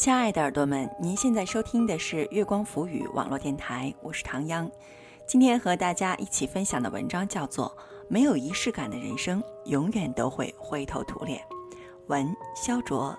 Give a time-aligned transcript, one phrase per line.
[0.00, 4.66] 亲爱的耳朵们，您现在收听的是月光浮语网络电台，我是唐央。
[5.26, 7.66] 今天和大家一起分享的文章叫做
[8.08, 11.38] 《没有仪式感的人生，永远都会灰头土脸》，
[12.06, 13.14] 文肖卓。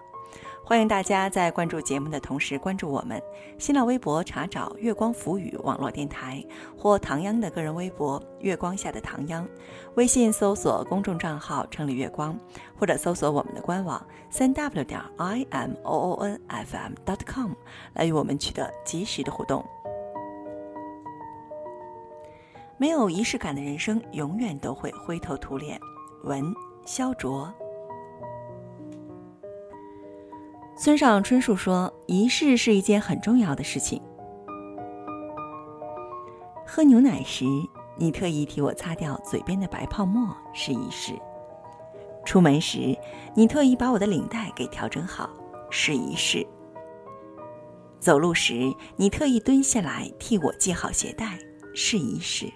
[0.63, 3.21] 欢迎大家在关注节目的同时关注我们。
[3.57, 6.41] 新浪微博查找“月光浮语”网络电台
[6.77, 9.45] 或唐央的个人微博“月光下的唐央”，
[9.95, 12.39] 微信搜索公众账号“城里月光”，
[12.79, 17.51] 或者搜索我们的官网三 w 点 i m o o n f m dot com
[17.93, 19.65] 来与我们取得及时的互动。
[22.77, 25.77] 没有仪式感的人生，永远都会灰头土脸。
[26.23, 26.53] 文
[26.85, 27.51] 肖卓。
[30.81, 34.01] 村上春树说：“仪式是一件很重要的事情。
[36.65, 37.45] 喝牛奶时，
[37.99, 41.13] 你特意替我擦掉嘴边的白泡沫是仪式；
[42.25, 42.97] 出门时，
[43.35, 45.29] 你特意把我的领带给调整好
[45.69, 46.43] 是仪式；
[47.99, 51.37] 走路时，你特意蹲下来替我系好鞋带
[51.75, 52.47] 是仪式；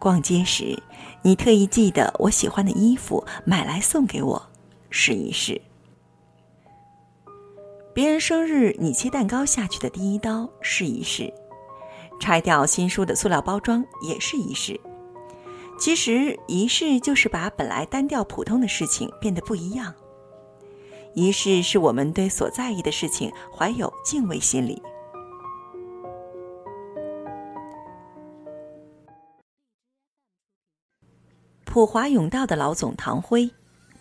[0.00, 0.76] 逛街时，
[1.22, 4.50] 你特意记得我喜欢的衣服买来送给我
[4.90, 5.62] 是仪式。”
[7.94, 11.32] 别人生日，你切蛋糕下去的第一刀试一试；
[12.20, 14.78] 拆掉新书的塑料包装也是仪式。
[15.78, 19.94] 其实，仪式就是把本来单调普通的事情变得不一样。
[21.14, 24.82] 仪式是我们对所在意的事情怀有敬畏心理。
[31.64, 33.48] 普华永道的老总唐辉，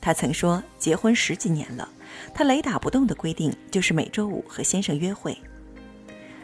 [0.01, 1.87] 他曾说：“结婚十几年了。”
[2.33, 5.37] 她雷打不动的规定就是每周五和先生约会。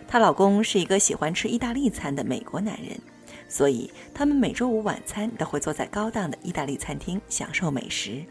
[0.08, 3.00] 她老公是一个喜欢吃意大利餐的美国男人，
[3.48, 8.24] 所以他们每周五晚餐都会坐在高档的意大利餐厅享受美食。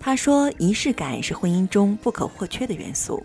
[0.00, 3.24] 她说，仪式感是婚姻中不可或缺的元素，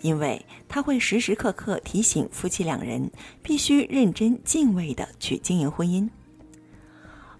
[0.00, 3.10] 因为它会时时刻刻提醒夫妻两人
[3.42, 6.08] 必须认真敬畏的去经营婚姻。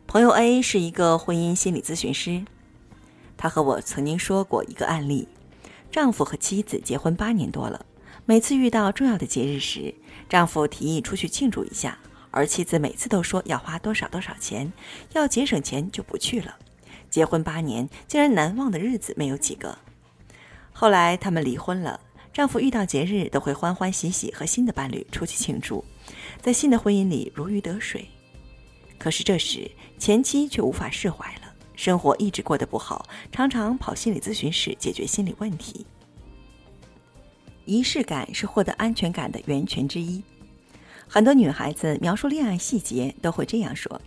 [0.07, 2.45] 朋友 A 是一个婚姻心理咨询师，
[3.39, 5.27] 他和我曾经说过一个案例。
[5.91, 7.85] 丈夫和妻子结婚八年多了，
[8.27, 9.95] 每次遇到重要的节日时，
[10.29, 11.99] 丈夫提议出去庆祝一下，
[12.31, 14.71] 而妻子每次都说要花多少多少钱，
[15.15, 16.57] 要节省钱就不去了。
[17.09, 19.79] 结婚八年，竟然难忘的日子没有几个。
[20.73, 21.99] 后来他们离婚了，
[22.35, 25.83] 丈夫遇到节日都会欢欢喜喜和新的伴侣出去庆祝，
[26.43, 28.07] 在新的婚姻里如鱼得水。
[28.99, 31.48] 可是这时前妻却无法释怀了。
[31.79, 35.87] 生活一直过得不好，常常跑心理咨询室解决心理问题。
[37.67, 40.21] 仪式感是获得安全感的源泉之一。
[41.07, 44.01] 很多女孩子描述恋爱细节都会这样说：“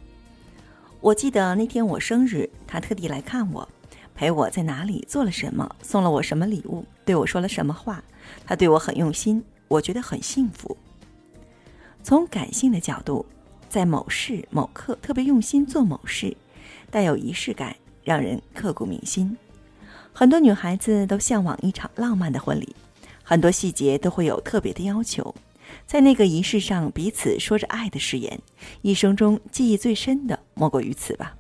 [1.00, 3.66] 我记得那天我生日，他特地来看我，
[4.14, 8.04] 陪我在哪里做了什么，送了我什么礼物，对我说了什么话。
[8.46, 10.76] 他对我很用心，我觉得很幸福。”
[12.04, 13.26] 从感性的角度，
[13.70, 16.36] 在某事某刻特别用心做某事。
[16.92, 19.36] 带有仪式感，让人刻骨铭心。
[20.14, 22.76] 很多女孩子都向往一场浪漫的婚礼，
[23.24, 25.34] 很多细节都会有特别的要求。
[25.88, 28.38] 在那个仪式上，彼此说着爱的誓言，
[28.82, 31.34] 一生中记忆最深的莫过于此吧。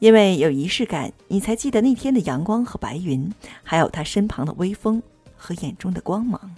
[0.00, 3.32] 因为有仪式感，你才记得那天的阳光和白云，
[3.62, 5.00] 还有他身旁的微风
[5.36, 6.52] 和眼中的光芒。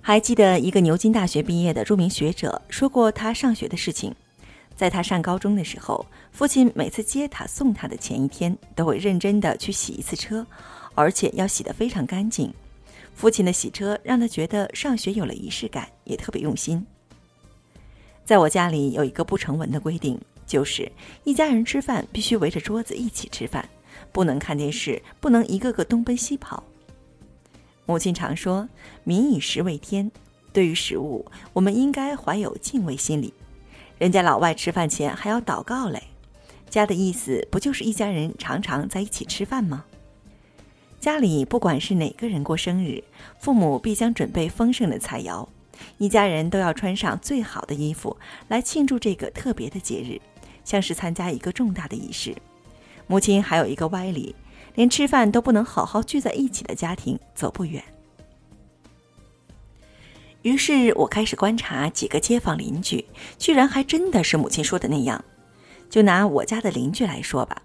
[0.00, 4.12] 还记得一个牛津大学毕业的著名学者说过他上学的事情。
[4.76, 10.46] 在他上高中的时候，父亲每次接他送他的前一天，都会认真的去洗一次车，
[10.94, 12.52] 而且要洗得非常干净。
[13.14, 16.84] 父亲的洗车让他觉得上学有了仪式感，也特别用心。
[18.24, 20.90] 在我家里有一个不成文的规定，就是
[21.22, 23.68] 一家人吃饭必须围着桌子一起吃饭，
[24.10, 26.64] 不能看电视，不能一个个东奔西跑。
[27.86, 28.68] 母亲常说
[29.04, 30.10] ：“民以食为天。”
[30.52, 33.34] 对于食物，我们应该怀有敬畏心理。
[33.98, 36.02] 人家老外吃饭前还要祷告嘞，
[36.68, 39.84] 家的意思不就是一家人常常在一起吃饭吗？
[41.00, 43.04] 家里不管是哪个人过生日，
[43.38, 45.46] 父母必将准备丰盛的菜肴，
[45.98, 48.16] 一家人都要穿上最好的衣服
[48.48, 50.20] 来庆祝这个特别的节日，
[50.64, 52.34] 像是参加一个重大的仪式。
[53.06, 54.34] 母亲还有一个歪理，
[54.74, 57.84] 连吃饭都不能好好聚在一起的家庭走不远。
[60.44, 63.02] 于是我开始观察几个街坊邻居，
[63.38, 65.24] 居然还真的是母亲说的那样。
[65.88, 67.62] 就拿我家的邻居来说吧，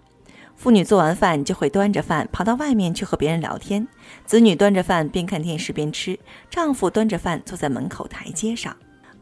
[0.56, 3.86] 妇女做完饭就会端着饭跑到外面去和别人聊天，
[4.24, 6.18] 子女端着饭边看电视边吃，
[6.48, 8.74] 丈夫端着饭坐在门口台阶上。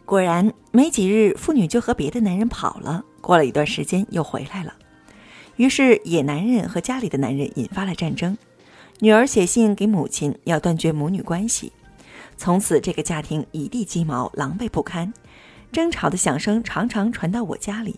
[0.05, 3.05] 果然没几日，妇女就和别的男人跑了。
[3.21, 4.73] 过了一段时间又回来了，
[5.57, 8.39] 于是野男人和家里的男人引发了战争。
[9.01, 11.73] 女儿写信给母亲，要断绝母女关系。
[12.39, 15.13] 从此，这个家庭一地鸡毛，狼狈不堪，
[15.73, 17.97] 争吵的响声常常传到我家里。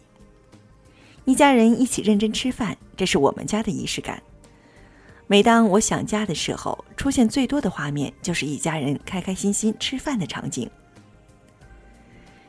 [1.26, 4.20] 一家人一起认真吃饭，这是我们家的仪式感。
[5.26, 10.68] 每当我想家的时候，出现最多的画面就是一家人开开心心吃饭的场景。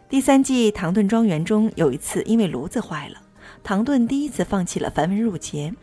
[0.09, 3.21] 第三季《唐顿庄园》中有一次，因为炉子坏了，
[3.63, 5.73] 唐顿第一次放弃了繁文缛节。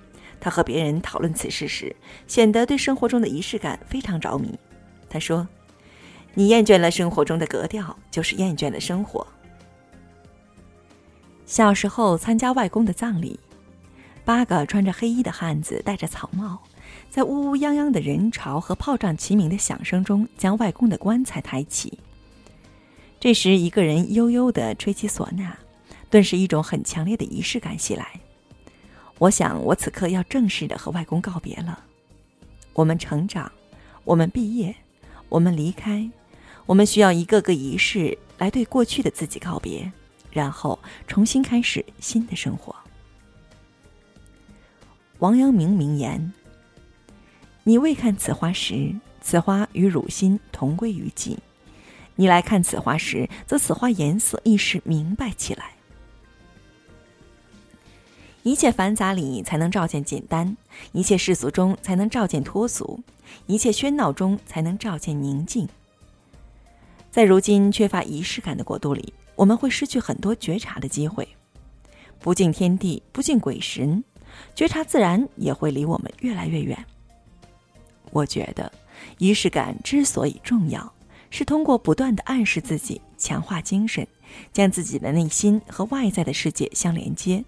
[0.41, 1.95] 他和别人讨论此事时，
[2.27, 4.59] 显得对生活中的仪式感非常着迷。
[5.09, 5.47] 他说
[6.39, 9.27] ：“你厌倦了生活中的格调，就是厌倦了生活。”
[11.45, 13.41] 小时候参加外公的葬礼，
[14.25, 16.61] 八个穿着黑衣的汉子戴着草帽，
[17.11, 21.99] 在乌乌泱泱的人潮和炮仗齐鸣的响声中，将外公的棺材抬起。
[23.19, 25.57] 这时，一个人悠悠地吹起唢呐，
[26.09, 28.07] 顿时一种很强烈的仪式感袭来。
[29.19, 31.83] 我想，我此刻要正式的和外公告别了。
[32.75, 33.51] 我们成长，
[34.05, 34.73] 我们毕业，
[35.29, 36.09] 我们离开，
[36.69, 39.91] 我们需要一个个仪式来对过去的自己告别，
[40.31, 42.77] 然后重新开始新的生活。
[45.21, 46.35] 王阳明名言
[47.65, 51.39] ：“你未看此花时，此花与汝心同归于尽；
[52.17, 55.73] 你来看此花时，则此花颜色一时明白起来。”
[58.45, 60.55] 一切繁杂里才能照见简单，
[60.93, 63.01] 一切世俗中才能照见脱俗，
[63.47, 65.67] 一切喧闹中才能照见宁静。
[67.19, 71.27] 在如今缺乏仪式感的国度里，我们会失去很多觉察的机会。
[72.21, 74.05] 不敬天地，不敬鬼神，
[74.55, 76.79] 觉察自然也会离我们越来越远。
[78.13, 78.71] 我觉得，
[79.19, 80.93] 仪式感之所以重要，
[81.29, 84.07] 是通过不断的暗示自己，强化精神，
[84.53, 87.45] 将自己的内心和外在的世界相连接。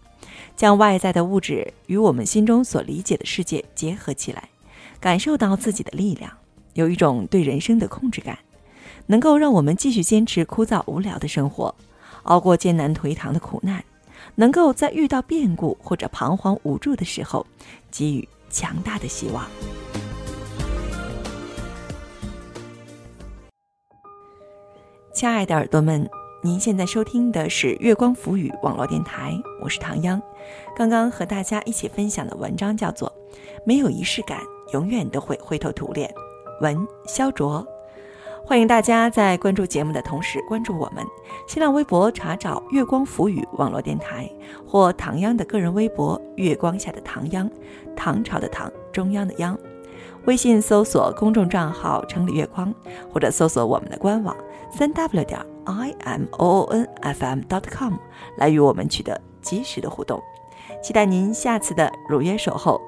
[0.56, 4.49] 将外在的物质与我们心中所理解的世界结合起来，
[4.99, 6.32] 感受到自己的力量，
[6.75, 8.37] 有一种对人生的控制感，
[9.06, 11.75] 能够让我们继续坚持枯燥无聊的生活，
[12.25, 13.84] 熬过艰难颓唐的苦难，
[14.34, 17.46] 能够在遇到变故或者彷徨无助的时候，
[17.90, 19.46] 给予强大的希望。
[25.12, 26.08] 亲爱的耳朵们。
[26.42, 30.19] 您现在收听的是月光浮语网络电台，我是唐央。
[30.75, 33.12] 刚刚和大家一起分享的文章叫做
[33.62, 34.40] 《没有仪式感，
[34.72, 36.10] 永远都会灰头土脸》，
[36.62, 37.62] 文肖卓。
[38.50, 41.06] 欢迎大家在关注节目的同时关注我们
[41.47, 44.29] 新浪微博，查找“月光浮语网络电台”
[44.67, 47.49] 或唐央的个人微博“月光下的唐央”，
[47.94, 49.56] 唐朝的唐，中央的央。
[50.25, 52.75] 微信搜索公众账号“城里月光”，
[53.14, 54.37] 或者搜索我们的官网
[54.69, 55.38] 三 w 点。
[55.67, 57.94] i m o o n f m dot com
[58.37, 60.20] 来与我们取得及时的互动，
[60.82, 62.81] 期待您下次的如约守候。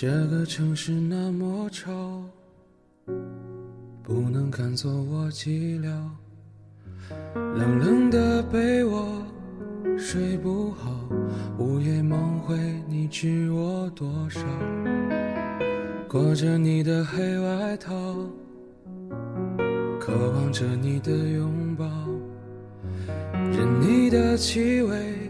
[0.00, 1.92] 这个城市那么吵，
[4.02, 5.90] 不能看作我寂寥。
[7.34, 9.22] 冷冷的被窝，
[9.98, 11.06] 睡不好，
[11.58, 12.56] 午夜梦回，
[12.88, 14.40] 你知我多少？
[16.08, 17.92] 裹着你的黑外套，
[20.00, 21.84] 渴望着你的拥抱，
[23.52, 25.29] 任你的气味。